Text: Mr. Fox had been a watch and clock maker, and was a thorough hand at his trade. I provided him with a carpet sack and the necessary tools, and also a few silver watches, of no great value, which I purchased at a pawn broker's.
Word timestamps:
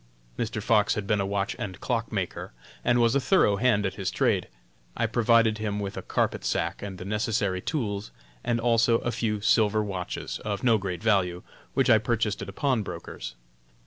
Mr. 0.35 0.63
Fox 0.63 0.95
had 0.95 1.05
been 1.05 1.21
a 1.21 1.27
watch 1.27 1.55
and 1.59 1.79
clock 1.79 2.11
maker, 2.11 2.53
and 2.83 2.99
was 2.99 3.13
a 3.13 3.19
thorough 3.19 3.57
hand 3.57 3.85
at 3.85 3.93
his 3.93 4.09
trade. 4.09 4.47
I 4.97 5.05
provided 5.05 5.59
him 5.59 5.79
with 5.79 5.95
a 5.95 6.01
carpet 6.01 6.43
sack 6.43 6.81
and 6.81 6.97
the 6.97 7.05
necessary 7.05 7.61
tools, 7.61 8.09
and 8.43 8.59
also 8.59 8.97
a 9.01 9.11
few 9.11 9.41
silver 9.41 9.83
watches, 9.83 10.39
of 10.43 10.63
no 10.63 10.79
great 10.79 11.03
value, 11.03 11.43
which 11.75 11.87
I 11.91 11.99
purchased 11.99 12.41
at 12.41 12.49
a 12.49 12.51
pawn 12.51 12.81
broker's. 12.81 13.35